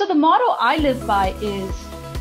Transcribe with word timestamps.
So 0.00 0.06
the 0.06 0.14
motto 0.14 0.56
I 0.58 0.78
live 0.78 1.06
by 1.06 1.34
is 1.42 1.70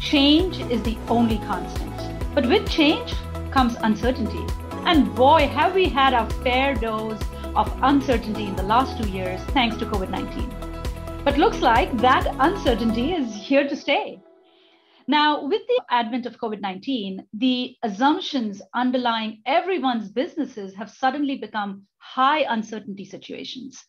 change 0.01 0.59
is 0.69 0.83
the 0.83 0.97
only 1.07 1.37
constant. 1.37 1.95
But 2.35 2.45
with 2.45 2.69
change 2.69 3.13
comes 3.51 3.77
uncertainty. 3.79 4.45
And 4.83 5.15
boy, 5.15 5.47
have 5.47 5.73
we 5.75 5.87
had 5.87 6.13
a 6.13 6.29
fair 6.43 6.75
dose 6.75 7.21
of 7.55 7.73
uncertainty 7.81 8.47
in 8.47 8.57
the 8.57 8.63
last 8.63 9.01
two 9.01 9.09
years 9.09 9.39
thanks 9.53 9.77
to 9.77 9.85
COVID 9.85 10.09
19. 10.09 11.23
But 11.23 11.37
looks 11.37 11.61
like 11.61 11.95
that 11.99 12.27
uncertainty 12.41 13.13
is 13.13 13.33
here 13.33 13.65
to 13.65 13.77
stay. 13.77 14.19
Now, 15.07 15.47
with 15.47 15.61
the 15.65 15.81
advent 15.89 16.25
of 16.25 16.37
COVID 16.37 16.59
19, 16.59 17.27
the 17.31 17.77
assumptions 17.81 18.61
underlying 18.73 19.41
everyone's 19.45 20.09
businesses 20.09 20.75
have 20.75 20.91
suddenly 20.91 21.37
become 21.37 21.83
high 21.97 22.41
uncertainty 22.41 23.05
situations, 23.05 23.81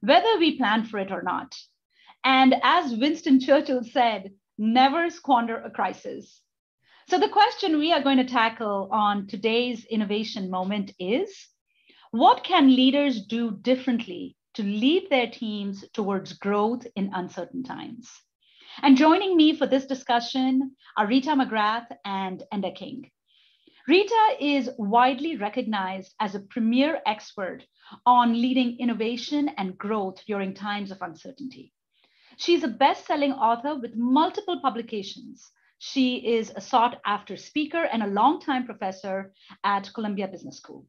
whether 0.00 0.36
we 0.40 0.58
plan 0.58 0.82
for 0.82 0.98
it 0.98 1.12
or 1.12 1.22
not. 1.22 1.54
And 2.26 2.56
as 2.64 2.92
Winston 2.92 3.38
Churchill 3.38 3.84
said, 3.84 4.32
never 4.58 5.10
squander 5.10 5.60
a 5.60 5.70
crisis. 5.70 6.42
So, 7.08 7.20
the 7.20 7.28
question 7.28 7.78
we 7.78 7.92
are 7.92 8.02
going 8.02 8.16
to 8.16 8.24
tackle 8.24 8.88
on 8.90 9.28
today's 9.28 9.84
innovation 9.84 10.50
moment 10.50 10.92
is 10.98 11.30
what 12.10 12.42
can 12.42 12.74
leaders 12.74 13.24
do 13.24 13.56
differently 13.62 14.36
to 14.54 14.64
lead 14.64 15.08
their 15.08 15.30
teams 15.30 15.84
towards 15.92 16.32
growth 16.32 16.84
in 16.96 17.12
uncertain 17.14 17.62
times? 17.62 18.10
And 18.82 18.96
joining 18.96 19.36
me 19.36 19.54
for 19.54 19.68
this 19.68 19.86
discussion 19.86 20.72
are 20.96 21.06
Rita 21.06 21.30
McGrath 21.30 21.96
and 22.04 22.42
Enda 22.52 22.74
King. 22.74 23.08
Rita 23.86 24.36
is 24.40 24.68
widely 24.78 25.36
recognized 25.36 26.12
as 26.18 26.34
a 26.34 26.40
premier 26.40 26.98
expert 27.06 27.64
on 28.04 28.32
leading 28.32 28.80
innovation 28.80 29.48
and 29.50 29.78
growth 29.78 30.24
during 30.26 30.54
times 30.54 30.90
of 30.90 31.02
uncertainty. 31.02 31.72
She's 32.36 32.62
a 32.62 32.68
best 32.68 33.06
selling 33.06 33.32
author 33.32 33.74
with 33.74 33.96
multiple 33.96 34.60
publications. 34.60 35.50
She 35.78 36.16
is 36.16 36.52
a 36.54 36.60
sought 36.60 37.00
after 37.04 37.36
speaker 37.36 37.84
and 37.84 38.02
a 38.02 38.08
longtime 38.08 38.66
professor 38.66 39.32
at 39.64 39.92
Columbia 39.94 40.28
Business 40.28 40.58
School. 40.58 40.86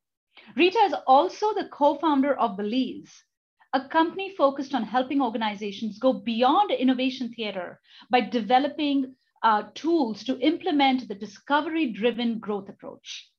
Rita 0.56 0.80
is 0.80 0.94
also 1.06 1.54
the 1.54 1.70
co 1.70 1.96
founder 1.96 2.38
of 2.38 2.58
Valize, 2.58 3.24
a 3.74 3.88
company 3.88 4.36
focused 4.36 4.74
on 4.74 4.84
helping 4.84 5.22
organizations 5.22 6.00
go 6.00 6.14
beyond 6.14 6.72
innovation 6.72 7.34
theater 7.34 7.80
by 8.10 8.22
developing 8.22 9.16
uh, 9.44 9.64
tools 9.74 10.24
to 10.24 10.40
implement 10.40 11.08
the 11.08 11.16
discovery 11.16 11.92
driven 11.92 12.40
growth 12.40 12.70
approach. 12.70 13.30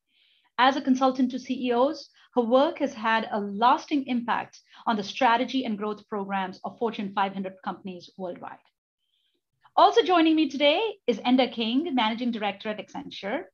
As 0.59 0.77
a 0.77 0.83
consultant 0.83 1.31
to 1.33 1.39
CEOs, 1.39 2.11
her 2.39 2.45
work 2.45 2.79
has 2.79 2.95
had 2.95 3.29
a 3.33 3.41
lasting 3.41 4.07
impact 4.07 4.61
on 4.87 4.95
the 4.95 5.03
strategy 5.03 5.65
and 5.65 5.77
growth 5.77 6.09
programs 6.09 6.61
of 6.63 6.79
Fortune 6.79 7.11
500 7.13 7.55
companies 7.65 8.11
worldwide. 8.17 8.65
Also 9.75 10.05
joining 10.05 10.37
me 10.37 10.49
today 10.49 10.81
is 11.09 11.19
Enda 11.19 11.51
King, 11.51 11.93
Managing 11.97 12.31
Director 12.31 12.69
at 12.69 12.79
Accenture, 12.79 13.47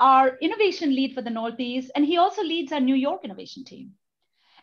our 0.00 0.36
innovation 0.42 0.92
lead 0.92 1.14
for 1.14 1.22
the 1.22 1.30
Northeast, 1.30 1.92
and 1.94 2.04
he 2.04 2.16
also 2.16 2.42
leads 2.42 2.72
our 2.72 2.80
New 2.80 2.96
York 2.96 3.24
innovation 3.24 3.62
team. 3.64 3.92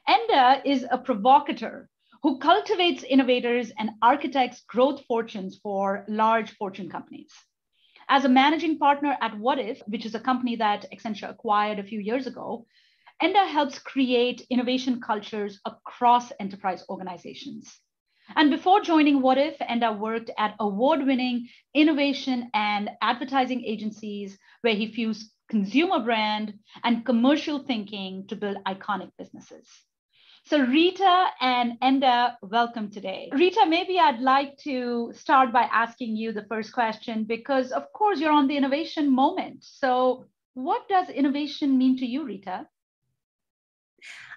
Enda 0.10 0.62
is 0.66 0.86
a 0.92 0.98
provocateur 0.98 1.88
who 2.22 2.40
cultivates 2.40 3.04
innovators 3.04 3.72
and 3.80 3.92
architects 4.02 4.64
growth 4.68 5.06
fortunes 5.06 5.58
for 5.64 6.04
large 6.10 6.52
fortune 6.58 6.90
companies. 6.90 7.32
As 8.10 8.26
a 8.26 8.30
managing 8.44 8.78
partner 8.78 9.18
at 9.22 9.40
What 9.40 9.58
If, 9.58 9.80
which 9.88 10.06
is 10.06 10.16
a 10.16 10.20
company 10.20 10.58
that 10.58 10.86
Accenture 10.94 11.30
acquired 11.30 11.80
a 11.80 11.84
few 11.84 12.02
years 12.02 12.28
ago, 12.28 12.66
Enda 13.24 13.48
helps 13.48 13.80
create 13.80 14.46
innovation 14.50 15.00
cultures 15.00 15.62
across 15.66 16.34
enterprise 16.42 16.84
organizations. 16.90 17.80
And 18.36 18.52
before 18.52 18.82
joining 18.82 19.22
What 19.22 19.38
If, 19.38 19.58
Enda 19.60 19.98
worked 19.98 20.30
at 20.38 20.58
award 20.60 21.06
winning 21.06 21.48
innovation 21.74 22.50
and 22.54 22.90
advertising 23.02 23.64
agencies 23.64 24.38
where 24.60 24.76
he 24.76 24.92
fused 24.92 25.32
consumer 25.50 26.02
brand 26.02 26.54
and 26.84 27.06
commercial 27.06 27.60
thinking 27.60 28.28
to 28.28 28.36
build 28.36 28.58
iconic 28.68 29.12
businesses. 29.18 29.70
So, 30.44 30.60
Rita 30.60 31.28
and 31.40 31.80
Enda, 31.80 32.36
welcome 32.42 32.92
today. 32.92 33.30
Rita, 33.32 33.66
maybe 33.66 34.00
I'd 34.00 34.20
like 34.20 34.58
to 34.64 35.14
start 35.16 35.54
by 35.54 35.70
asking 35.72 36.18
you 36.18 36.34
the 36.34 36.46
first 36.50 36.74
question 36.74 37.24
because, 37.24 37.72
of 37.72 37.86
course, 37.94 38.20
you're 38.20 38.34
on 38.34 38.48
the 38.48 38.58
innovation 38.58 39.10
moment. 39.10 39.64
So, 39.64 40.26
what 40.56 40.90
does 40.90 41.08
innovation 41.08 41.78
mean 41.78 41.98
to 42.00 42.06
you, 42.06 42.26
Rita? 42.26 42.68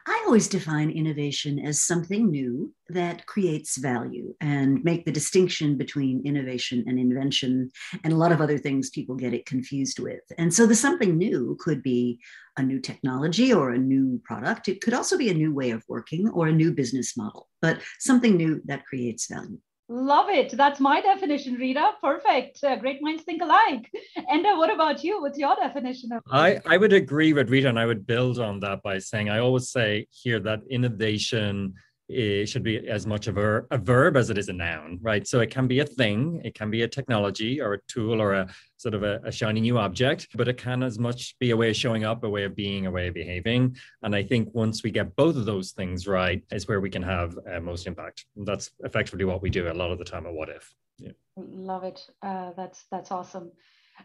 I 0.09 0.23
always 0.25 0.47
define 0.47 0.91
innovation 0.91 1.59
as 1.59 1.83
something 1.83 2.31
new 2.31 2.73
that 2.91 3.27
creates 3.27 3.77
value 3.77 4.35
and 4.41 4.83
make 4.85 5.05
the 5.05 5.11
distinction 5.11 5.77
between 5.77 6.25
innovation 6.25 6.85
and 6.87 6.97
invention 6.97 7.71
and 8.05 8.13
a 8.13 8.17
lot 8.17 8.31
of 8.31 8.41
other 8.41 8.57
things 8.57 8.91
people 8.91 9.17
get 9.17 9.35
it 9.35 9.47
confused 9.47 9.99
with. 9.99 10.21
And 10.39 10.55
so 10.55 10.65
the 10.65 10.77
something 10.77 11.19
new 11.19 11.57
could 11.59 11.83
be 11.83 12.21
a 12.57 12.63
new 12.63 12.79
technology 12.79 13.53
or 13.53 13.71
a 13.71 13.79
new 13.79 14.21
product. 14.25 14.69
It 14.69 14.81
could 14.81 14.95
also 14.95 15.19
be 15.19 15.29
a 15.29 15.35
new 15.35 15.53
way 15.53 15.71
of 15.71 15.83
working 15.89 16.29
or 16.29 16.47
a 16.47 16.53
new 16.53 16.73
business 16.73 17.17
model, 17.17 17.49
but 17.61 17.81
something 17.99 18.37
new 18.37 18.63
that 18.67 18.87
creates 18.87 19.27
value. 19.27 19.59
Love 19.89 20.29
it. 20.29 20.51
That's 20.57 20.81
my 20.81 21.01
definition, 21.01 21.55
Rita. 21.55 21.93
Perfect. 22.01 22.63
Uh, 22.65 22.75
great 22.75 23.01
minds 23.01 23.23
think 23.23 23.41
alike. 23.41 23.89
Enda, 24.33 24.57
what 24.57 24.73
about 24.73 25.05
you? 25.05 25.23
What's 25.23 25.39
your 25.39 25.55
definition 25.55 26.11
of? 26.11 26.23
I, 26.29 26.61
I 26.67 26.77
would 26.77 26.93
agree 26.93 27.33
with 27.33 27.51
Rita, 27.51 27.69
and 27.69 27.79
I 27.79 27.87
would 27.87 28.05
build 28.05 28.41
on 28.41 28.59
that 28.61 28.83
by 28.83 28.99
saying 28.99 29.31
I 29.31 29.39
always 29.39 29.69
say 29.69 30.09
here 30.11 30.41
that 30.41 30.63
innovation 30.69 31.75
it 32.09 32.49
should 32.49 32.63
be 32.63 32.89
as 32.89 33.07
much 33.07 33.27
of 33.27 33.37
a, 33.37 33.63
a 33.71 33.79
verb 33.79 34.17
as 34.17 34.31
it 34.31 34.39
is 34.39 34.49
a 34.49 34.53
noun, 34.53 34.99
right? 35.03 35.27
So 35.27 35.41
it 35.41 35.51
can 35.51 35.67
be 35.67 35.81
a 35.81 35.85
thing, 35.85 36.41
it 36.45 36.55
can 36.55 36.71
be 36.71 36.83
a 36.83 36.89
technology 36.89 37.61
or 37.61 37.75
a 37.75 37.81
tool 37.89 38.23
or 38.23 38.35
a 38.35 38.49
sort 38.77 38.95
of 38.95 39.03
a, 39.03 39.21
a, 39.25 39.33
shiny 39.33 39.61
new 39.61 39.79
object, 39.79 40.29
but 40.35 40.49
it 40.49 40.57
can 40.57 40.83
as 40.83 40.99
much 40.99 41.37
be 41.41 41.51
a 41.51 41.57
way 41.57 41.71
of 41.71 41.77
showing 41.77 42.05
up, 42.05 42.23
a 42.23 42.29
way 42.29 42.45
of 42.45 42.55
being, 42.55 42.87
a 42.87 42.91
way 42.91 43.09
of 43.09 43.15
behaving. 43.15 43.77
And 44.03 44.15
I 44.15 44.23
think 44.23 44.51
once 44.53 44.83
we 44.83 44.91
get 44.91 45.17
both 45.17 45.37
of 45.37 45.47
those 45.47 45.73
things 45.73 46.07
right, 46.07 46.45
is 46.53 46.69
where 46.69 46.81
we 46.81 46.91
can 46.91 47.03
have 47.03 47.37
uh, 47.51 47.61
most 47.61 47.87
impact. 47.87 48.27
And 48.37 48.47
that's 48.47 48.71
effectively 48.85 49.25
what 49.25 49.43
we 49.43 49.51
do 49.51 49.71
a 49.71 49.73
lot 49.73 49.91
of 49.91 49.99
the 49.99 50.05
time 50.05 50.27
at 50.27 50.33
What 50.33 50.49
If. 50.49 50.73
Yeah. 50.99 51.13
Love 51.37 51.85
it. 51.85 52.01
Uh, 52.23 52.53
that's 52.57 52.85
that's 52.91 53.11
awesome. 53.11 53.51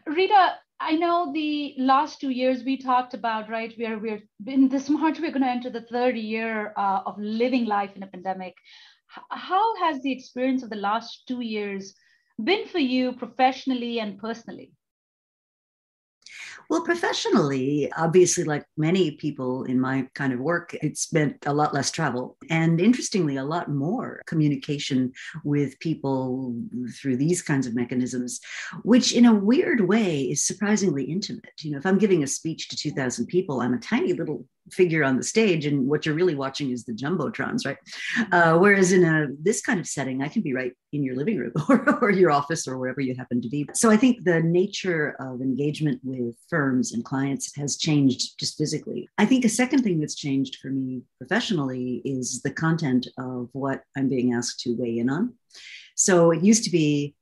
Rita, 0.06 0.54
I 0.82 0.96
know 0.96 1.32
the 1.32 1.74
last 1.78 2.20
two 2.20 2.30
years 2.30 2.64
we 2.64 2.76
talked 2.76 3.14
about, 3.14 3.48
right? 3.48 3.72
We're 3.78 3.98
we're 3.98 4.22
in 4.46 4.68
this 4.68 4.88
March 4.90 5.18
we're 5.20 5.30
going 5.30 5.42
to 5.42 5.48
enter 5.48 5.70
the 5.70 5.86
third 5.90 6.16
year 6.16 6.72
uh, 6.76 7.02
of 7.06 7.18
living 7.18 7.64
life 7.66 7.96
in 7.96 8.02
a 8.02 8.06
pandemic. 8.08 8.54
H- 9.16 9.24
how 9.30 9.76
has 9.76 10.02
the 10.02 10.12
experience 10.12 10.62
of 10.62 10.70
the 10.70 10.76
last 10.76 11.22
two 11.28 11.40
years 11.40 11.94
been 12.42 12.66
for 12.66 12.80
you 12.80 13.12
professionally 13.12 14.00
and 14.00 14.18
personally? 14.18 14.72
Well, 16.68 16.82
professionally, 16.82 17.90
obviously, 17.96 18.44
like 18.44 18.64
many 18.76 19.12
people 19.12 19.64
in 19.64 19.80
my 19.80 20.08
kind 20.14 20.32
of 20.32 20.40
work, 20.40 20.74
it's 20.82 21.12
meant 21.12 21.36
a 21.46 21.52
lot 21.52 21.74
less 21.74 21.90
travel. 21.90 22.36
And 22.50 22.80
interestingly, 22.80 23.36
a 23.36 23.44
lot 23.44 23.70
more 23.70 24.22
communication 24.26 25.12
with 25.44 25.78
people 25.80 26.56
through 26.96 27.16
these 27.16 27.42
kinds 27.42 27.66
of 27.66 27.74
mechanisms, 27.74 28.40
which 28.82 29.12
in 29.12 29.26
a 29.26 29.34
weird 29.34 29.80
way 29.80 30.22
is 30.22 30.46
surprisingly 30.46 31.04
intimate. 31.04 31.52
You 31.60 31.72
know, 31.72 31.78
if 31.78 31.86
I'm 31.86 31.98
giving 31.98 32.22
a 32.22 32.26
speech 32.26 32.68
to 32.68 32.76
2,000 32.76 33.26
people, 33.26 33.60
I'm 33.60 33.74
a 33.74 33.78
tiny 33.78 34.12
little 34.12 34.46
figure 34.70 35.04
on 35.04 35.16
the 35.16 35.22
stage 35.22 35.66
and 35.66 35.86
what 35.86 36.06
you're 36.06 36.14
really 36.14 36.34
watching 36.34 36.70
is 36.70 36.84
the 36.84 36.92
jumbotrons 36.92 37.66
right? 37.66 37.76
Uh, 38.30 38.58
whereas 38.58 38.92
in 38.92 39.04
a 39.04 39.28
this 39.40 39.60
kind 39.60 39.80
of 39.80 39.86
setting 39.86 40.22
i 40.22 40.28
can 40.28 40.42
be 40.42 40.54
right 40.54 40.72
in 40.92 41.02
your 41.02 41.16
living 41.16 41.38
room 41.38 41.52
or, 41.68 41.98
or 42.00 42.10
your 42.10 42.30
office 42.30 42.68
or 42.68 42.78
wherever 42.78 43.00
you 43.00 43.14
happen 43.14 43.40
to 43.40 43.48
be. 43.48 43.66
So 43.74 43.90
i 43.90 43.96
think 43.96 44.24
the 44.24 44.40
nature 44.40 45.16
of 45.20 45.40
engagement 45.40 46.00
with 46.02 46.36
firms 46.48 46.92
and 46.92 47.04
clients 47.04 47.54
has 47.56 47.76
changed 47.76 48.38
just 48.38 48.56
physically. 48.58 49.08
I 49.18 49.26
think 49.26 49.44
a 49.44 49.48
second 49.48 49.82
thing 49.82 50.00
that's 50.00 50.14
changed 50.14 50.56
for 50.60 50.68
me 50.68 51.02
professionally 51.18 52.02
is 52.04 52.42
the 52.42 52.50
content 52.50 53.06
of 53.18 53.48
what 53.52 53.82
i'm 53.96 54.08
being 54.08 54.34
asked 54.34 54.60
to 54.60 54.76
weigh 54.76 54.98
in 54.98 55.10
on. 55.10 55.34
So 55.94 56.30
it 56.30 56.42
used 56.42 56.64
to 56.64 56.70
be 56.70 57.14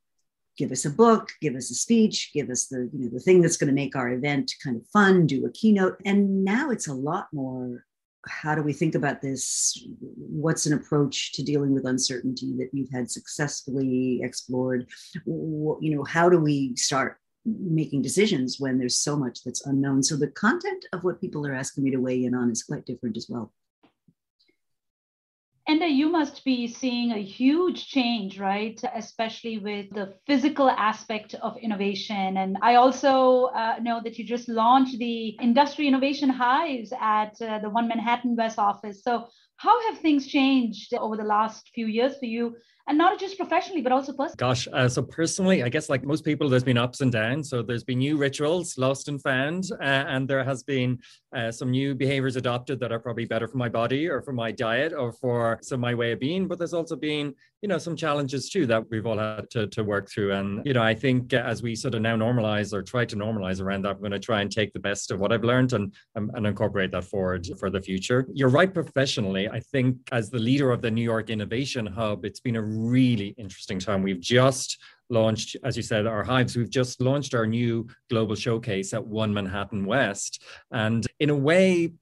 give 0.61 0.73
us 0.73 0.85
a 0.85 0.91
book, 0.91 1.31
give 1.41 1.57
us 1.57 1.71
a 1.71 1.75
speech, 1.75 2.31
give 2.35 2.51
us 2.51 2.67
the, 2.67 2.91
you 2.93 3.05
know, 3.05 3.09
the 3.11 3.19
thing 3.19 3.41
that's 3.41 3.57
going 3.57 3.69
to 3.69 3.83
make 3.83 3.97
our 3.97 4.11
event 4.11 4.53
kind 4.63 4.77
of 4.77 4.87
fun, 4.89 5.27
do 5.27 5.47
a 5.47 5.51
keynote. 5.53 5.97
And 6.05 6.45
now 6.45 6.71
it's 6.71 6.87
a 6.87 6.93
lot 6.93 7.29
more 7.33 7.87
how 8.27 8.55
do 8.55 8.63
we 8.63 8.75
think 8.75 8.95
about 8.95 9.23
this? 9.23 9.83
What's 10.19 10.67
an 10.67 10.75
approach 10.75 11.33
to 11.33 11.43
dealing 11.43 11.73
with 11.73 11.87
uncertainty 11.87 12.55
that 12.59 12.69
you've 12.75 12.91
had 12.91 13.11
successfully 13.11 14.21
explored? 14.23 14.87
You 15.25 15.79
know, 15.81 16.05
how 16.05 16.29
do 16.29 16.39
we 16.39 16.77
start 16.77 17.17
making 17.47 18.03
decisions 18.03 18.61
when 18.61 18.79
there's 18.79 18.99
so 18.99 19.17
much 19.17 19.43
that's 19.43 19.65
unknown? 19.65 20.03
So 20.03 20.19
the 20.19 20.29
content 20.29 20.85
of 20.93 21.03
what 21.03 21.23
people 21.23 21.47
are 21.47 21.55
asking 21.55 21.85
me 21.85 21.91
to 21.93 21.97
weigh 21.97 22.27
in 22.27 22.35
on 22.35 22.51
is 22.51 22.63
quite 22.63 22.85
different 22.85 23.17
as 23.17 23.27
well. 23.31 23.55
Enda, 25.71 25.89
you 25.89 26.09
must 26.09 26.45
be 26.45 26.67
seeing 26.67 27.13
a 27.13 27.23
huge 27.23 27.87
change, 27.87 28.41
right? 28.41 28.83
Especially 28.93 29.59
with 29.59 29.89
the 29.91 30.15
physical 30.27 30.69
aspect 30.69 31.35
of 31.35 31.57
innovation. 31.59 32.39
And 32.39 32.59
I 32.61 32.75
also 32.75 33.45
uh, 33.55 33.77
know 33.81 34.01
that 34.03 34.19
you 34.19 34.25
just 34.25 34.49
launched 34.49 34.99
the 34.99 35.29
Industry 35.41 35.87
Innovation 35.87 36.29
Hives 36.29 36.93
at 37.01 37.41
uh, 37.41 37.61
the 37.61 37.71
One 37.71 37.87
Manhattan 37.87 38.35
West 38.35 38.59
office. 38.59 39.05
So, 39.05 39.29
how 39.61 39.79
have 39.91 39.99
things 39.99 40.27
changed 40.27 40.95
over 40.95 41.19
the 41.19 41.25
last 41.25 41.71
few 41.75 41.87
years 41.87 42.17
for 42.19 42.25
you 42.25 42.57
and 42.89 42.97
not 42.97 43.21
just 43.21 43.37
professionally, 43.37 43.83
but 43.83 43.93
also 43.93 44.13
personally? 44.13 44.37
Gosh, 44.39 44.67
uh, 44.73 44.89
so 44.89 45.03
personally, 45.03 45.63
I 45.63 45.69
guess 45.69 45.91
like 45.91 46.03
most 46.03 46.25
people, 46.25 46.49
there's 46.49 46.65
been 46.65 46.79
ups 46.79 47.03
and 47.03 47.13
downs. 47.13 47.51
So 47.51 47.63
there's 47.63 47.85
been 47.85 47.99
new 47.99 48.17
rituals 48.17 48.79
lost 48.79 49.09
and 49.09 49.23
found, 49.23 49.65
uh, 49.81 49.85
and 49.85 50.27
there 50.27 50.43
has 50.43 50.63
been 50.63 50.99
uh, 51.37 51.53
some 51.53 51.71
new 51.71 51.95
behaviors 51.95 52.37
adopted 52.37 52.81
that 52.81 52.91
are 52.91 52.99
probably 52.99 53.27
better 53.27 53.47
for 53.47 53.59
my 53.59 53.69
body 53.69 54.09
or 54.09 54.23
for 54.23 54.33
my 54.33 54.51
diet 54.51 54.95
or 54.95 55.13
for 55.13 55.59
some 55.63 55.81
my 55.81 55.95
way 55.95 56.13
of 56.13 56.21
being. 56.21 56.49
But 56.49 56.59
there's 56.59 56.75
also 56.75 56.97
been, 56.97 57.35
you 57.63 57.69
know, 57.69 57.79
some 57.79 57.97
challenges 57.97 58.49
too 58.49 58.67
that 58.67 58.91
we've 58.91 59.07
all 59.07 59.19
had 59.19 59.51
to, 59.51 59.67
to 59.69 59.85
work 59.85 60.11
through. 60.11 60.33
And, 60.33 60.65
you 60.67 60.73
know, 60.73 60.83
I 60.83 60.95
think 60.95 61.33
as 61.35 61.63
we 61.63 61.77
sort 61.77 61.95
of 61.95 62.01
now 62.01 62.17
normalize 62.17 62.73
or 62.73 62.83
try 62.83 63.05
to 63.05 63.15
normalize 63.15 63.61
around 63.61 63.83
that, 63.83 63.97
I'm 63.97 63.99
going 63.99 64.11
to 64.13 64.19
try 64.19 64.41
and 64.41 64.51
take 64.51 64.73
the 64.73 64.81
best 64.81 65.11
of 65.11 65.21
what 65.21 65.33
I've 65.33 65.45
learned 65.45 65.75
and, 65.75 65.93
and 66.17 66.47
incorporate 66.47 66.91
that 66.93 67.05
forward 67.05 67.47
for 67.59 67.71
the 67.71 67.81
future. 67.81 68.27
You're 68.33 68.49
right 68.49 68.73
professionally. 68.73 69.49
I 69.51 69.61
think 69.61 69.97
as 70.13 70.31
the 70.31 70.39
leader 70.39 70.71
of 70.71 70.83
the 70.83 70.91
New 70.91 71.03
York 71.03 71.31
Innovation 71.31 71.87
Hub, 71.87 72.25
it's 72.25 72.41
been 72.41 72.57
a 72.57 72.63
really 72.63 73.35
interesting 73.39 73.79
time. 73.79 74.03
We've 74.03 74.21
just 74.21 74.79
launched, 75.09 75.57
as 75.65 75.77
you 75.77 75.83
said, 75.83 76.07
our 76.07 76.23
hives. 76.23 76.57
We've 76.57 76.71
just 76.71 77.01
launched 77.01 77.35
our 77.35 77.47
new 77.47 77.89
global 78.09 78.35
showcase 78.35 78.95
at 78.95 79.07
One 79.07 79.35
Manhattan 79.35 79.85
West. 79.85 80.43
And 80.71 81.07
in 81.19 81.31
a 81.31 81.37
way, 81.37 81.93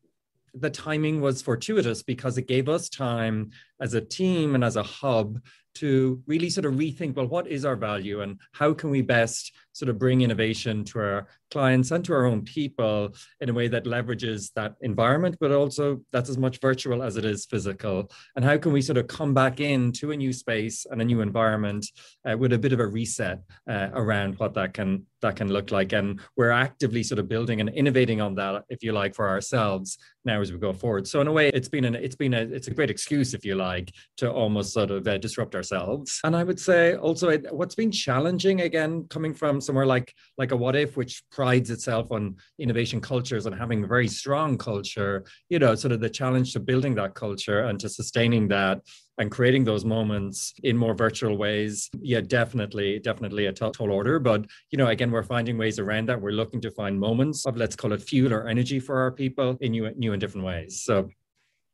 the 0.55 0.71
timing 0.71 1.21
was 1.21 1.43
fortuitous 1.43 2.03
because 2.03 2.39
it 2.39 2.49
gave 2.49 2.69
us 2.69 2.89
time 2.89 3.51
as 3.81 3.95
a 3.95 4.01
team 4.01 4.55
and 4.55 4.65
as 4.65 4.77
a 4.77 4.83
hub 4.83 5.41
to 5.79 6.23
really 6.27 6.51
sort 6.51 6.65
of 6.65 6.75
rethink 6.75 7.15
well, 7.15 7.27
what 7.27 7.47
is 7.47 7.65
our 7.65 7.77
value 7.77 8.21
and 8.23 8.39
how 8.53 8.73
can 8.73 8.91
we 8.91 9.03
best 9.03 9.53
sort 9.79 9.89
of 9.89 9.99
bring 9.99 10.23
innovation 10.23 10.83
to 10.83 10.99
our 10.99 11.29
clients 11.51 11.93
and 11.93 12.05
to 12.05 12.13
our 12.13 12.27
own 12.27 12.43
people 12.43 13.15
in 13.41 13.49
a 13.49 13.55
way 13.55 13.69
that 13.69 13.85
leverages 13.85 14.53
that 14.55 14.75
environment, 14.81 15.37
but 15.41 15.53
also 15.53 16.01
that's 16.13 16.29
as 16.29 16.37
much 16.37 16.61
virtual 16.61 17.03
as 17.03 17.17
it 17.17 17.25
is 17.25 17.47
physical. 17.47 18.11
And 18.35 18.45
how 18.45 18.59
can 18.59 18.73
we 18.73 18.83
sort 18.83 18.99
of 18.99 19.07
come 19.07 19.35
back 19.35 19.61
into 19.61 20.11
a 20.11 20.17
new 20.17 20.33
space 20.33 20.85
and 20.91 21.01
a 21.01 21.05
new 21.05 21.21
environment 21.21 21.87
uh, 22.29 22.37
with 22.37 22.53
a 22.53 22.59
bit 22.59 22.73
of 22.73 22.81
a 22.81 22.87
reset 22.87 23.41
uh, 23.71 23.89
around 23.93 24.39
what 24.39 24.55
that 24.55 24.75
can 24.75 25.07
that 25.23 25.37
can 25.37 25.49
look 25.49 25.71
like? 25.71 25.93
And 25.93 26.21
we're 26.37 26.51
actively 26.51 27.03
sort 27.05 27.21
of 27.21 27.29
building 27.29 27.61
and 27.61 27.71
innovating 27.71 28.21
on 28.21 28.35
that, 28.35 28.65
if 28.69 28.83
you 28.83 28.93
like, 28.93 29.15
for 29.15 29.29
ourselves 29.29 29.99
now 30.25 30.41
as 30.41 30.53
we 30.53 30.59
go 30.59 30.73
forward. 30.73 31.07
So 31.07 31.21
in 31.21 31.29
a 31.29 31.33
way, 31.33 31.51
it's 31.55 31.69
been 31.69 31.85
an 31.85 31.95
it's 31.95 32.17
been 32.17 32.35
a 32.35 32.41
it's 32.41 32.69
a 32.69 32.75
great 32.75 32.91
excuse, 32.91 33.33
if 33.33 33.45
you 33.45 33.55
like, 33.55 33.93
to 34.17 34.31
almost 34.31 34.73
sort 34.73 34.91
of 34.91 35.07
uh, 35.07 35.19
disrupt 35.19 35.55
ourselves. 35.73 36.21
And 36.25 36.37
I 36.37 36.45
would 36.45 36.59
say 36.59 36.97
also 36.97 37.37
what's 37.51 37.75
been 37.75 37.91
challenging 37.91 38.63
again, 38.63 39.07
coming 39.09 39.35
from 39.35 39.61
somewhere 39.61 39.87
like 39.87 40.15
like 40.37 40.53
a 40.53 40.57
what 40.57 40.77
if, 40.77 40.97
which 40.97 41.23
prides 41.31 41.71
itself 41.71 42.11
on 42.11 42.37
innovation 42.59 43.01
cultures 43.01 43.47
and 43.47 43.55
having 43.55 43.85
a 43.85 43.87
very 43.87 44.09
strong 44.09 44.59
culture, 44.59 45.25
you 45.49 45.59
know, 45.59 45.75
sort 45.75 45.93
of 45.93 46.01
the 46.01 46.11
challenge 46.11 46.53
to 46.53 46.61
building 46.61 46.95
that 46.97 47.15
culture 47.15 47.61
and 47.61 47.81
to 47.81 47.89
sustaining 47.89 48.49
that 48.49 48.81
and 49.19 49.33
creating 49.33 49.65
those 49.65 49.85
moments 49.85 50.55
in 50.63 50.77
more 50.77 50.95
virtual 50.95 51.37
ways 51.37 51.91
yeah 52.01 52.21
definitely 52.21 53.01
definitely 53.01 53.47
a 53.47 53.53
tall, 53.53 53.73
tall 53.73 53.91
order. 53.91 54.19
But 54.19 54.47
you 54.71 54.79
know 54.79 54.87
again 54.87 55.11
we're 55.11 55.23
finding 55.23 55.59
ways 55.59 55.79
around 55.79 56.09
that. 56.09 56.21
We're 56.21 56.33
looking 56.33 56.61
to 56.63 56.71
find 56.71 56.99
moments 56.99 57.47
of 57.47 57.57
let's 57.57 57.77
call 57.77 57.93
it 57.93 58.03
fuel 58.03 58.33
or 58.33 58.49
energy 58.49 58.81
for 58.81 58.99
our 59.01 59.11
people 59.11 59.57
in 59.61 59.73
new 59.73 59.91
new 59.97 60.13
and 60.13 60.21
different 60.21 60.47
ways. 60.47 60.83
So 60.83 61.09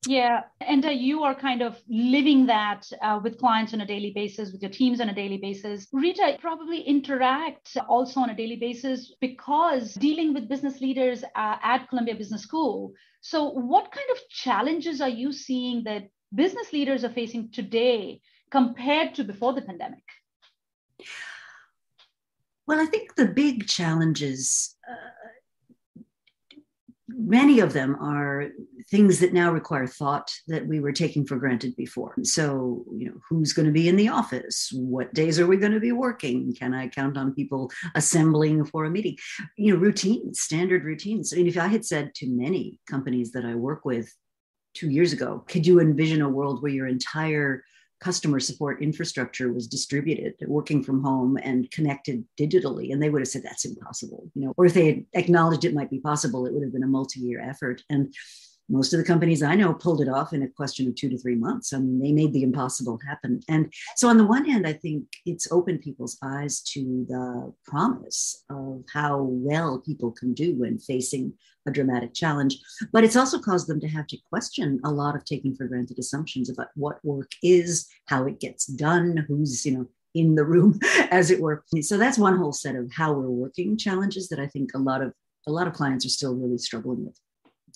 yeah, 0.06 0.42
and 0.60 0.84
uh, 0.84 0.90
you 0.90 1.22
are 1.22 1.34
kind 1.34 1.62
of 1.62 1.80
living 1.88 2.46
that 2.46 2.90
uh, 3.02 3.20
with 3.22 3.38
clients 3.38 3.72
on 3.72 3.80
a 3.80 3.86
daily 3.86 4.12
basis, 4.14 4.52
with 4.52 4.62
your 4.62 4.70
teams 4.70 5.00
on 5.00 5.08
a 5.08 5.14
daily 5.14 5.38
basis. 5.38 5.86
Rita 5.92 6.36
probably 6.40 6.80
interact 6.82 7.76
also 7.88 8.20
on 8.20 8.30
a 8.30 8.36
daily 8.36 8.56
basis 8.56 9.14
because 9.20 9.94
dealing 9.94 10.34
with 10.34 10.48
business 10.48 10.80
leaders 10.80 11.24
uh, 11.24 11.56
at 11.62 11.88
Columbia 11.88 12.14
Business 12.14 12.42
School. 12.42 12.92
So, 13.20 13.50
what 13.50 13.90
kind 13.92 14.06
of 14.12 14.18
challenges 14.28 15.00
are 15.00 15.08
you 15.08 15.32
seeing 15.32 15.84
that 15.84 16.08
business 16.34 16.72
leaders 16.72 17.04
are 17.04 17.12
facing 17.12 17.50
today 17.50 18.20
compared 18.50 19.14
to 19.14 19.24
before 19.24 19.52
the 19.52 19.62
pandemic? 19.62 20.04
Well, 22.66 22.80
I 22.80 22.86
think 22.86 23.14
the 23.14 23.26
big 23.26 23.66
challenges 23.66 24.76
uh, 24.88 24.94
many 27.16 27.60
of 27.60 27.72
them 27.72 27.96
are 28.00 28.48
things 28.90 29.20
that 29.20 29.32
now 29.32 29.52
require 29.52 29.86
thought 29.86 30.32
that 30.48 30.66
we 30.66 30.80
were 30.80 30.92
taking 30.92 31.26
for 31.26 31.36
granted 31.36 31.74
before. 31.76 32.14
So, 32.22 32.84
you 32.92 33.08
know, 33.08 33.20
who's 33.28 33.52
going 33.52 33.66
to 33.66 33.72
be 33.72 33.88
in 33.88 33.96
the 33.96 34.08
office? 34.08 34.70
What 34.74 35.14
days 35.14 35.38
are 35.38 35.46
we 35.46 35.56
going 35.56 35.72
to 35.72 35.80
be 35.80 35.92
working? 35.92 36.54
Can 36.54 36.74
I 36.74 36.88
count 36.88 37.16
on 37.16 37.34
people 37.34 37.70
assembling 37.94 38.64
for 38.64 38.84
a 38.84 38.90
meeting? 38.90 39.16
You 39.56 39.74
know, 39.74 39.80
routines, 39.80 40.40
standard 40.40 40.84
routines. 40.84 41.32
I 41.32 41.36
mean, 41.36 41.46
if 41.46 41.58
I 41.58 41.68
had 41.68 41.84
said 41.84 42.14
to 42.16 42.28
many 42.28 42.78
companies 42.88 43.32
that 43.32 43.44
I 43.44 43.54
work 43.54 43.84
with 43.84 44.12
two 44.74 44.90
years 44.90 45.12
ago, 45.12 45.44
could 45.48 45.66
you 45.66 45.80
envision 45.80 46.22
a 46.22 46.28
world 46.28 46.62
where 46.62 46.72
your 46.72 46.86
entire 46.86 47.62
customer 48.04 48.38
support 48.38 48.82
infrastructure 48.82 49.50
was 49.50 49.66
distributed, 49.66 50.34
working 50.46 50.84
from 50.84 51.02
home 51.02 51.38
and 51.42 51.70
connected 51.70 52.22
digitally. 52.38 52.92
And 52.92 53.02
they 53.02 53.08
would 53.08 53.22
have 53.22 53.28
said 53.28 53.42
that's 53.42 53.64
impossible, 53.64 54.30
you 54.34 54.44
know, 54.44 54.52
or 54.58 54.66
if 54.66 54.74
they 54.74 54.86
had 54.86 55.06
acknowledged 55.14 55.64
it 55.64 55.72
might 55.72 55.90
be 55.90 56.00
possible, 56.00 56.44
it 56.44 56.52
would 56.52 56.62
have 56.62 56.72
been 56.72 56.82
a 56.82 56.86
multi-year 56.98 57.40
effort. 57.40 57.82
And 57.88 58.14
most 58.68 58.92
of 58.92 58.98
the 58.98 59.04
companies 59.04 59.42
I 59.42 59.54
know 59.54 59.74
pulled 59.74 60.00
it 60.00 60.08
off 60.08 60.32
in 60.32 60.42
a 60.42 60.48
question 60.48 60.88
of 60.88 60.94
two 60.94 61.10
to 61.10 61.18
three 61.18 61.34
months. 61.34 61.72
I 61.72 61.78
mean, 61.78 62.00
they 62.00 62.12
made 62.12 62.32
the 62.32 62.42
impossible 62.42 62.98
happen. 63.06 63.40
And 63.48 63.72
so, 63.96 64.08
on 64.08 64.16
the 64.16 64.26
one 64.26 64.44
hand, 64.44 64.66
I 64.66 64.72
think 64.72 65.04
it's 65.26 65.50
opened 65.52 65.82
people's 65.82 66.16
eyes 66.22 66.60
to 66.72 67.04
the 67.08 67.52
promise 67.66 68.44
of 68.50 68.84
how 68.92 69.22
well 69.22 69.80
people 69.80 70.12
can 70.12 70.34
do 70.34 70.54
when 70.54 70.78
facing 70.78 71.34
a 71.66 71.70
dramatic 71.70 72.14
challenge. 72.14 72.58
But 72.92 73.04
it's 73.04 73.16
also 73.16 73.38
caused 73.38 73.68
them 73.68 73.80
to 73.80 73.88
have 73.88 74.06
to 74.08 74.18
question 74.30 74.80
a 74.84 74.90
lot 74.90 75.16
of 75.16 75.24
taking 75.24 75.54
for 75.54 75.66
granted 75.66 75.98
assumptions 75.98 76.50
about 76.50 76.68
what 76.74 77.04
work 77.04 77.30
is, 77.42 77.86
how 78.06 78.24
it 78.26 78.40
gets 78.40 78.66
done, 78.66 79.24
who's, 79.28 79.64
you 79.64 79.72
know, 79.72 79.86
in 80.14 80.34
the 80.34 80.44
room, 80.44 80.78
as 81.10 81.30
it 81.30 81.40
were. 81.40 81.64
So 81.80 81.96
that's 81.96 82.18
one 82.18 82.36
whole 82.36 82.52
set 82.52 82.76
of 82.76 82.90
how 82.92 83.12
we're 83.12 83.28
working 83.28 83.76
challenges 83.76 84.28
that 84.28 84.38
I 84.38 84.46
think 84.46 84.70
a 84.74 84.78
lot 84.78 85.02
of 85.02 85.12
a 85.46 85.52
lot 85.52 85.66
of 85.66 85.74
clients 85.74 86.06
are 86.06 86.10
still 86.10 86.34
really 86.34 86.56
struggling 86.56 87.04
with 87.04 87.18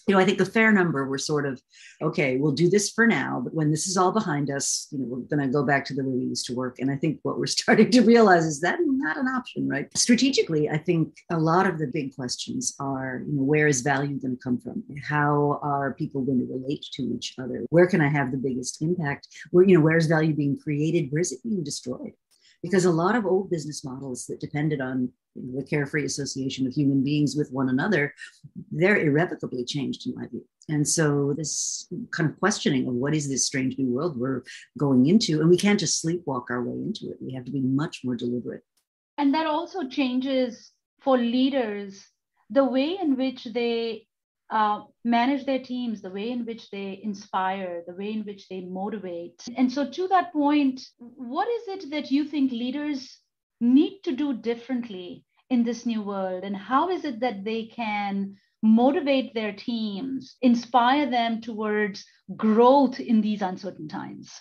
you 0.06 0.14
know, 0.14 0.20
I 0.20 0.24
think 0.24 0.38
the 0.38 0.46
fair 0.46 0.72
number, 0.72 1.08
we're 1.08 1.18
sort 1.18 1.46
of, 1.46 1.60
okay, 2.00 2.36
we'll 2.36 2.52
do 2.52 2.70
this 2.70 2.90
for 2.90 3.06
now, 3.06 3.40
but 3.42 3.54
when 3.54 3.70
this 3.70 3.86
is 3.86 3.96
all 3.96 4.12
behind 4.12 4.50
us, 4.50 4.88
you 4.90 4.98
know, 4.98 5.04
we're 5.04 5.36
going 5.36 5.46
to 5.46 5.52
go 5.52 5.64
back 5.64 5.84
to 5.86 5.94
the 5.94 6.02
way 6.02 6.16
we 6.16 6.24
used 6.26 6.46
to 6.46 6.54
work. 6.54 6.78
And 6.78 6.90
I 6.90 6.96
think 6.96 7.18
what 7.22 7.38
we're 7.38 7.46
starting 7.58 7.90
to 7.90 8.00
realize 8.00 8.44
is 8.44 8.60
that 8.60 8.78
not 8.80 9.16
an 9.16 9.28
option, 9.28 9.68
right? 9.68 9.86
Strategically, 9.96 10.68
I 10.70 10.78
think 10.78 11.16
a 11.30 11.38
lot 11.38 11.66
of 11.66 11.78
the 11.78 11.86
big 11.86 12.14
questions 12.14 12.74
are, 12.80 13.22
you 13.26 13.34
know, 13.34 13.42
where 13.42 13.66
is 13.66 13.82
value 13.82 14.18
going 14.18 14.36
to 14.36 14.42
come 14.42 14.58
from? 14.58 14.82
How 15.06 15.60
are 15.62 15.94
people 15.94 16.22
going 16.22 16.38
to 16.38 16.52
relate 16.52 16.86
to 16.92 17.02
each 17.02 17.34
other? 17.38 17.64
Where 17.70 17.86
can 17.86 18.00
I 18.00 18.08
have 18.08 18.30
the 18.30 18.38
biggest 18.38 18.80
impact? 18.82 19.28
Where, 19.50 19.64
you 19.64 19.76
know, 19.76 19.84
where's 19.84 20.06
value 20.06 20.34
being 20.34 20.58
created? 20.58 21.10
Where 21.10 21.20
is 21.20 21.32
it 21.32 21.42
being 21.42 21.64
destroyed? 21.64 22.12
Because 22.62 22.84
a 22.84 22.90
lot 22.90 23.14
of 23.14 23.26
old 23.26 23.50
business 23.50 23.84
models 23.84 24.26
that 24.26 24.40
depended 24.40 24.80
on 24.80 25.10
the 25.36 25.62
carefree 25.62 26.04
association 26.04 26.66
of 26.66 26.72
human 26.72 27.04
beings 27.04 27.36
with 27.36 27.52
one 27.52 27.68
another, 27.68 28.12
they're 28.72 28.98
irrevocably 28.98 29.64
changed 29.64 30.06
in 30.06 30.14
my 30.14 30.26
view. 30.26 30.44
And 30.68 30.86
so 30.86 31.32
this 31.36 31.86
kind 32.10 32.28
of 32.28 32.38
questioning 32.38 32.86
of 32.86 32.94
what 32.94 33.14
is 33.14 33.28
this 33.28 33.46
strange 33.46 33.78
new 33.78 33.88
world 33.88 34.18
we're 34.18 34.42
going 34.76 35.06
into, 35.06 35.40
and 35.40 35.48
we 35.48 35.56
can't 35.56 35.80
just 35.80 36.04
sleepwalk 36.04 36.44
our 36.50 36.62
way 36.62 36.74
into 36.74 37.10
it. 37.10 37.18
We 37.20 37.32
have 37.34 37.44
to 37.44 37.52
be 37.52 37.60
much 37.60 38.00
more 38.04 38.16
deliberate. 38.16 38.62
And 39.16 39.32
that 39.34 39.46
also 39.46 39.88
changes 39.88 40.72
for 41.00 41.16
leaders 41.16 42.04
the 42.50 42.64
way 42.64 42.98
in 43.00 43.16
which 43.16 43.44
they 43.44 44.07
uh, 44.50 44.82
manage 45.04 45.44
their 45.44 45.58
teams, 45.58 46.00
the 46.00 46.10
way 46.10 46.30
in 46.30 46.46
which 46.46 46.70
they 46.70 47.00
inspire, 47.02 47.82
the 47.86 47.94
way 47.94 48.12
in 48.12 48.24
which 48.24 48.48
they 48.48 48.60
motivate. 48.60 49.42
And 49.56 49.70
so, 49.70 49.88
to 49.88 50.08
that 50.08 50.32
point, 50.32 50.80
what 50.98 51.48
is 51.48 51.68
it 51.68 51.90
that 51.90 52.10
you 52.10 52.24
think 52.24 52.52
leaders 52.52 53.18
need 53.60 54.00
to 54.04 54.12
do 54.14 54.32
differently 54.32 55.24
in 55.50 55.64
this 55.64 55.84
new 55.84 56.02
world? 56.02 56.44
And 56.44 56.56
how 56.56 56.90
is 56.90 57.04
it 57.04 57.20
that 57.20 57.44
they 57.44 57.66
can 57.66 58.36
motivate 58.62 59.34
their 59.34 59.52
teams, 59.52 60.36
inspire 60.42 61.08
them 61.10 61.40
towards 61.40 62.04
growth 62.36 63.00
in 63.00 63.20
these 63.20 63.42
uncertain 63.42 63.88
times? 63.88 64.32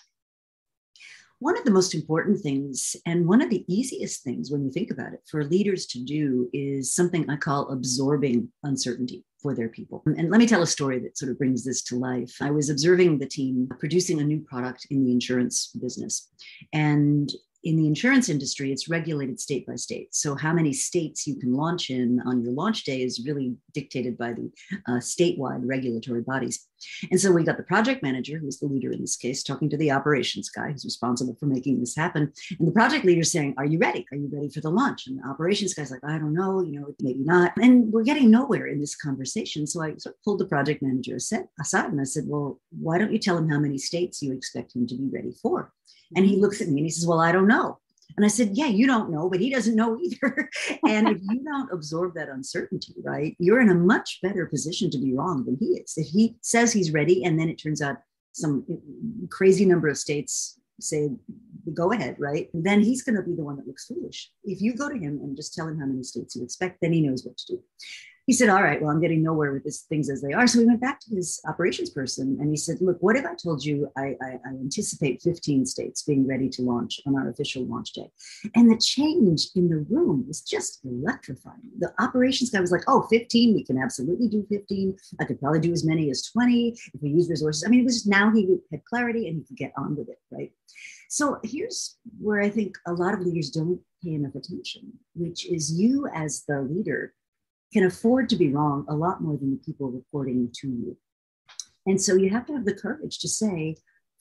One 1.40 1.58
of 1.58 1.66
the 1.66 1.72
most 1.72 1.94
important 1.94 2.42
things, 2.42 2.96
and 3.06 3.28
one 3.28 3.42
of 3.42 3.52
the 3.52 3.64
easiest 3.68 4.24
things 4.24 4.50
when 4.50 4.66
you 4.66 4.72
think 4.72 4.90
about 4.90 5.14
it, 5.14 5.22
for 5.30 5.44
leaders 5.44 5.86
to 5.88 6.04
do 6.04 6.50
is 6.52 6.94
something 6.94 7.30
I 7.30 7.36
call 7.36 7.70
absorbing 7.70 8.52
uncertainty 8.64 9.24
for 9.42 9.54
their 9.54 9.70
people. 9.70 10.02
And 10.06 10.32
let 10.32 10.40
me 10.40 10.48
tell 10.48 10.64
a 10.64 10.68
story 10.68 10.98
that 11.00 11.16
sort 11.16 11.32
of 11.32 11.38
brings 11.38 11.64
this 11.64 11.84
to 11.84 11.96
life. 11.96 12.36
I 12.42 12.50
was 12.50 12.72
observing 12.72 13.20
the 13.20 13.28
team 13.28 13.70
producing 13.80 14.20
a 14.20 14.24
new 14.24 14.40
product 14.40 14.88
in 14.90 15.06
the 15.06 15.12
insurance 15.12 15.68
business. 15.80 16.28
And 16.74 17.32
in 17.68 17.76
the 17.76 17.86
insurance 17.86 18.30
industry, 18.30 18.72
it's 18.72 18.88
regulated 18.88 19.42
state 19.42 19.68
by 19.68 19.76
state. 19.76 20.16
So, 20.16 20.36
how 20.36 20.54
many 20.54 20.72
states 20.72 21.28
you 21.28 21.36
can 21.36 21.54
launch 21.54 21.90
in 21.90 22.22
on 22.26 22.42
your 22.42 22.54
launch 22.54 22.86
day 22.86 23.02
is 23.02 23.26
really 23.26 23.58
dictated 23.74 24.18
by 24.18 24.32
the 24.32 24.50
uh, 24.88 25.00
statewide 25.00 25.64
regulatory 25.66 26.22
bodies. 26.22 26.66
And 27.12 27.20
so, 27.20 27.30
we 27.34 27.44
got 27.44 27.58
the 27.58 27.64
project 27.64 28.02
manager, 28.02 28.38
who's 28.38 28.60
the 28.60 28.68
leader 28.68 28.94
in 28.94 29.02
this 29.02 29.18
case, 29.18 29.44
talking 29.44 29.70
to 29.70 29.76
the 29.76 29.92
operations 29.92 30.50
guy 30.50 30.72
who's 30.72 30.86
responsible 30.86 31.36
for 31.42 31.48
making 31.48 31.82
this 31.82 31.94
happen. 31.94 32.32
And 32.58 32.68
the 32.70 32.72
project 32.72 33.04
leader 33.04 33.26
saying, 33.26 33.56
Are 33.58 33.66
you 33.66 33.80
ready? 33.80 34.06
Are 34.14 34.18
you 34.18 34.30
ready 34.32 34.48
for 34.48 34.62
the 34.62 34.72
launch? 34.72 35.08
And 35.08 35.20
the 35.20 35.28
operations 35.28 35.74
guy's 35.74 35.92
like, 35.92 36.06
I 36.06 36.18
don't 36.18 36.34
know, 36.34 36.64
you 36.64 36.80
know, 36.80 36.96
maybe 37.02 37.26
not. 37.26 37.52
And 37.62 37.92
we're 37.92 38.04
getting 38.04 38.32
nowhere 38.32 38.68
in 38.68 38.80
this 38.80 38.96
conversation. 38.96 39.68
So, 39.68 39.82
I 39.82 39.98
sort 39.98 40.16
of 40.16 40.24
pulled 40.24 40.40
the 40.40 40.46
project 40.46 40.82
manager 40.82 41.18
aside 41.18 41.92
and 41.92 42.00
I 42.00 42.06
said, 42.06 42.24
Well, 42.28 42.62
why 42.80 42.98
don't 42.98 43.12
you 43.12 43.20
tell 43.20 43.38
him 43.38 43.50
how 43.50 43.60
many 43.60 43.78
states 43.78 44.22
you 44.22 44.32
expect 44.32 44.74
him 44.74 44.88
to 44.88 44.96
be 44.96 45.10
ready 45.12 45.34
for? 45.42 45.74
And 46.16 46.26
he 46.26 46.34
mm-hmm. 46.34 46.42
looks 46.42 46.62
at 46.62 46.68
me 46.68 46.78
and 46.78 46.86
he 46.86 46.90
says, 46.90 47.08
Well, 47.08 47.20
I 47.20 47.32
don't 47.32 47.48
know. 47.48 47.80
And 48.16 48.26
I 48.26 48.30
said, 48.30 48.52
Yeah, 48.54 48.68
you 48.68 48.88
don't 48.88 49.12
know, 49.12 49.30
but 49.30 49.40
he 49.40 49.50
doesn't 49.50 49.76
know 49.76 49.98
either. 50.04 50.50
and 50.88 51.10
if 51.10 51.22
you 51.22 51.44
don't 51.44 51.72
absorb 51.72 52.14
that 52.16 52.30
uncertainty, 52.30 52.96
right, 53.04 53.36
you're 53.40 53.62
in 53.62 53.70
a 53.70 53.76
much 53.76 54.20
better 54.22 54.46
position 54.46 54.90
to 54.92 54.98
be 54.98 55.14
wrong 55.14 55.46
than 55.46 55.58
he 55.60 55.80
is. 55.80 55.94
If 55.98 56.08
he 56.08 56.36
says 56.42 56.74
he's 56.74 56.92
ready 56.92 57.24
and 57.24 57.40
then 57.40 57.50
it 57.50 57.62
turns 57.62 57.82
out 57.82 57.98
some 58.34 58.66
uh, 58.72 59.28
crazy 59.30 59.66
number 59.66 59.88
of 59.88 59.98
states 59.98 60.60
say 60.80 61.10
go 61.74 61.92
ahead 61.92 62.16
right 62.20 62.50
then 62.54 62.82
he's 62.82 63.02
going 63.02 63.16
to 63.16 63.24
be 63.24 63.34
the 63.34 63.44
one 63.44 63.58
that 63.58 63.68
looks 63.68 63.88
foolish 63.88 64.32
if 64.44 64.62
you 64.62 64.76
go 64.76 64.88
to 64.90 64.98
him 64.98 65.20
and 65.24 65.36
just 65.36 65.54
tell 65.54 65.68
him 65.68 65.80
how 65.80 65.86
many 65.86 66.04
states 66.04 66.36
you 66.36 66.44
expect 66.44 66.78
then 66.82 66.94
he 66.94 67.02
knows 67.02 67.26
what 67.26 67.36
to 67.36 67.56
do 67.56 67.64
he 68.28 68.34
said, 68.34 68.50
All 68.50 68.62
right, 68.62 68.80
well, 68.82 68.92
I'm 68.92 69.00
getting 69.00 69.24
nowhere 69.24 69.54
with 69.54 69.64
this 69.64 69.84
things 69.84 70.10
as 70.10 70.22
they 70.22 70.34
are. 70.34 70.46
So 70.48 70.60
we 70.60 70.66
went 70.66 70.82
back 70.82 71.00
to 71.00 71.16
his 71.16 71.42
operations 71.48 71.90
person 71.90 72.38
and 72.42 72.50
he 72.50 72.58
said, 72.58 72.82
Look, 72.82 72.98
what 73.00 73.16
if 73.16 73.26
I 73.26 73.34
told 73.36 73.64
you 73.64 73.90
I, 73.98 74.18
I, 74.22 74.40
I, 74.46 74.50
anticipate 74.50 75.22
15 75.22 75.66
states 75.66 76.04
being 76.04 76.28
ready 76.28 76.50
to 76.50 76.62
launch 76.62 77.00
on 77.08 77.16
our 77.18 77.30
official 77.30 77.66
launch 77.66 77.94
day? 77.94 78.12
And 78.54 78.70
the 78.70 78.78
change 78.78 79.48
in 79.56 79.70
the 79.70 79.86
room 79.90 80.26
was 80.28 80.42
just 80.42 80.82
electrifying. 80.84 81.72
The 81.80 81.94
operations 82.00 82.50
guy 82.50 82.60
was 82.60 82.72
like, 82.72 82.84
Oh, 82.88 83.08
15, 83.10 83.56
we 83.56 83.64
can 83.64 83.82
absolutely 83.82 84.28
do 84.28 84.46
15. 84.50 84.98
I 85.22 85.24
could 85.24 85.40
probably 85.40 85.62
do 85.62 85.72
as 85.72 85.86
many 85.86 86.12
as 86.12 86.24
20 86.24 86.76
if 86.94 87.02
we 87.02 87.10
use 87.10 87.30
resources. 87.30 87.64
I 87.66 87.70
mean, 87.70 87.80
it 87.80 87.86
was 87.86 87.96
just 87.96 88.08
now 88.08 88.30
he 88.32 88.58
had 88.72 88.84
clarity 88.84 89.30
and 89.30 89.38
he 89.38 89.44
could 89.46 89.58
get 89.58 89.72
on 89.78 89.96
with 89.96 90.10
it, 90.10 90.20
right? 90.32 90.52
So 91.10 91.40
here's 91.46 91.98
where 92.20 92.42
I 92.42 92.50
think 92.50 92.78
a 92.86 92.92
lot 92.92 93.14
of 93.14 93.22
leaders 93.22 93.52
don't 93.52 93.80
pay 94.04 94.12
enough 94.12 94.36
attention, 94.36 94.92
which 95.16 95.46
is 95.46 95.72
you 95.72 96.08
as 96.14 96.44
the 96.46 96.62
leader 96.62 97.14
can 97.74 97.84
afford 97.84 98.30
to 98.30 98.36
be 98.36 98.50
wrong 98.50 98.86
a 98.90 98.96
lot 98.96 99.22
more 99.22 99.38
than 99.38 99.52
the 99.52 99.58
people 99.58 99.90
reporting 99.90 100.50
to 100.62 100.68
you. 100.68 100.98
And 101.86 102.02
so 102.02 102.16
you 102.16 102.30
have 102.30 102.46
to 102.48 102.54
have 102.54 102.66
the 102.66 102.74
courage 102.74 103.20
to 103.20 103.28
say, 103.28 103.76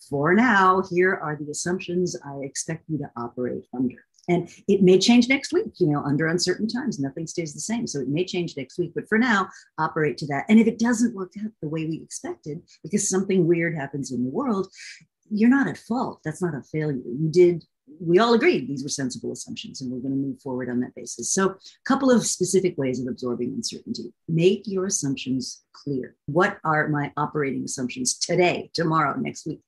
for 0.08 0.34
now, 0.34 0.82
here 0.90 1.14
are 1.14 1.36
the 1.36 1.50
assumptions 1.50 2.16
I 2.24 2.36
expect 2.42 2.84
you 2.88 2.98
to 2.98 3.10
operate 3.16 3.66
under. 3.74 3.96
And 4.28 4.48
it 4.66 4.82
may 4.82 4.98
change 4.98 5.28
next 5.28 5.52
week, 5.52 5.72
you 5.78 5.86
know, 5.86 6.02
under 6.02 6.26
uncertain 6.26 6.68
times, 6.68 6.98
nothing 6.98 7.26
stays 7.26 7.54
the 7.54 7.60
same. 7.60 7.86
So 7.86 8.00
it 8.00 8.08
may 8.08 8.24
change 8.24 8.56
next 8.56 8.78
week, 8.78 8.92
but 8.94 9.08
for 9.08 9.18
now, 9.18 9.48
operate 9.78 10.18
to 10.18 10.26
that. 10.26 10.46
And 10.48 10.58
if 10.58 10.66
it 10.66 10.78
doesn't 10.78 11.14
work 11.14 11.32
out 11.44 11.52
the 11.62 11.68
way 11.68 11.86
we 11.86 12.02
expected, 12.02 12.62
because 12.82 13.08
something 13.08 13.46
weird 13.46 13.76
happens 13.76 14.10
in 14.10 14.24
the 14.24 14.30
world, 14.30 14.68
you're 15.30 15.50
not 15.50 15.68
at 15.68 15.78
fault. 15.78 16.20
That's 16.24 16.42
not 16.42 16.54
a 16.54 16.62
failure. 16.62 17.02
You 17.04 17.28
did 17.30 17.64
we 18.00 18.18
all 18.18 18.34
agreed 18.34 18.68
these 18.68 18.82
were 18.82 18.88
sensible 18.88 19.32
assumptions 19.32 19.80
and 19.80 19.90
we're 19.90 20.00
going 20.00 20.12
to 20.12 20.16
move 20.16 20.40
forward 20.40 20.68
on 20.68 20.80
that 20.80 20.94
basis. 20.94 21.32
So, 21.32 21.50
a 21.50 21.56
couple 21.84 22.10
of 22.10 22.26
specific 22.26 22.76
ways 22.78 23.00
of 23.00 23.06
absorbing 23.06 23.50
uncertainty. 23.50 24.12
Make 24.28 24.62
your 24.66 24.86
assumptions 24.86 25.62
clear. 25.72 26.16
What 26.26 26.58
are 26.64 26.88
my 26.88 27.12
operating 27.16 27.64
assumptions 27.64 28.18
today, 28.18 28.70
tomorrow, 28.74 29.18
next 29.18 29.46
week? 29.46 29.60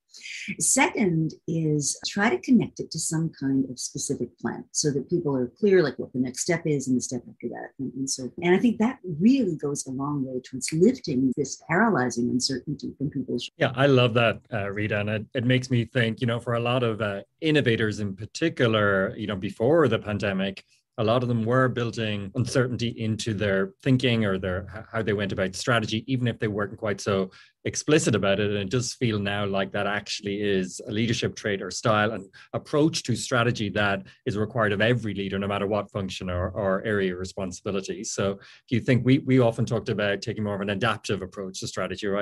Second 0.59 1.35
is 1.47 1.99
try 2.07 2.31
to 2.31 2.39
connect 2.39 2.81
it 2.81 2.91
to 2.91 2.99
some 2.99 3.31
kind 3.39 3.69
of 3.71 3.79
specific 3.79 4.37
plan 4.39 4.65
so 4.73 4.91
that 4.91 5.09
people 5.11 5.37
are 5.37 5.53
clear, 5.59 5.83
like 5.83 5.99
what 5.99 6.13
the 6.13 6.19
next 6.19 6.41
step 6.41 6.67
is 6.67 6.89
and 6.89 6.97
the 6.97 7.01
step 7.01 7.23
after 7.29 7.49
that. 7.49 7.71
And, 7.79 7.93
and 7.95 8.09
so, 8.09 8.31
and 8.43 8.55
I 8.55 8.59
think 8.59 8.79
that 8.79 8.99
really 9.21 9.57
goes 9.57 9.87
a 9.87 9.91
long 9.91 10.25
way 10.25 10.41
towards 10.41 10.73
lifting 10.73 11.33
this 11.37 11.63
paralyzing 11.69 12.29
uncertainty 12.31 12.95
from 12.97 13.11
people's. 13.11 13.51
Yeah, 13.57 13.73
I 13.75 13.87
love 13.87 14.15
that, 14.15 14.41
uh, 14.53 14.71
Rita. 14.71 15.01
And 15.01 15.11
it, 15.11 15.27
it 15.35 15.45
makes 15.45 15.71
me 15.71 15.85
think, 15.85 16.21
you 16.21 16.27
know, 16.27 16.41
for 16.41 16.55
a 16.55 16.61
lot 16.61 16.83
of 16.83 17.01
uh, 17.01 17.23
innovators 17.41 18.01
in 18.01 18.17
particular, 18.17 19.15
you 19.17 19.27
know, 19.27 19.37
before 19.37 19.89
the 19.89 19.99
pandemic, 19.99 20.65
a 20.99 21.05
lot 21.05 21.23
of 21.23 21.29
them 21.29 21.45
were 21.45 21.69
building 21.69 22.31
uncertainty 22.35 22.89
into 22.89 23.33
their 23.33 23.73
thinking 23.83 24.25
or 24.25 24.37
their 24.37 24.87
how 24.93 25.01
they 25.01 25.13
went 25.13 25.33
about 25.33 25.55
strategy 25.55 26.05
even 26.13 26.27
if 26.27 26.39
they 26.41 26.49
weren't 26.49 26.77
quite 26.77 27.01
so 27.01 27.31
explicit 27.65 28.15
about 28.15 28.41
it. 28.41 28.51
And 28.51 28.59
it 28.59 28.71
does 28.71 28.95
feel 28.95 29.19
now 29.19 29.47
like 29.47 29.71
that 29.73 29.87
actually 29.87 30.41
is 30.41 30.81
a 30.89 30.91
leadership 30.91 31.37
trait 31.37 31.63
or 31.63 31.71
style 31.71 32.13
and 32.13 32.25
approach 32.53 33.05
to 33.05 33.15
strategy 33.15 33.69
that 33.71 34.03
is 34.27 34.37
required 34.37 34.73
of 34.73 34.81
every 34.81 35.15
leader 35.15 35.39
no 35.39 35.47
matter 35.47 35.67
what 35.67 35.91
function 35.91 36.31
or, 36.31 36.51
or 36.51 36.83
area 36.85 37.13
of 37.13 37.21
responsibility. 37.21 38.03
So 38.03 38.35
do 38.69 38.75
you 38.75 38.81
think 38.81 39.05
we 39.05 39.19
we 39.19 39.39
often 39.39 39.67
talked 39.67 39.89
about 39.89 40.23
taking 40.23 40.43
more 40.43 40.57
of 40.57 40.61
an 40.63 40.71
adaptive 40.71 41.23
approach 41.23 41.61
to 41.61 41.69
strategy 41.69 42.07
right 42.07 42.17